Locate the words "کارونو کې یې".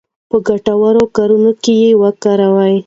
1.15-1.91